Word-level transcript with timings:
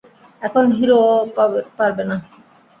এখন 0.41 0.65
হিরোও 0.77 1.11
পারবে 1.77 2.03
না। 2.09 2.15